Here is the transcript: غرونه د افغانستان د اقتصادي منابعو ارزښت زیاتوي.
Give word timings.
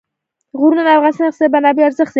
غرونه 0.59 0.83
د 0.85 0.89
افغانستان 0.97 1.21
د 1.27 1.29
اقتصادي 1.31 1.53
منابعو 1.55 1.87
ارزښت 1.89 1.97
زیاتوي. 1.99 2.09